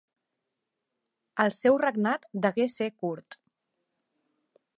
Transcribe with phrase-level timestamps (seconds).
[1.45, 3.39] El seu regnat degué ser curt.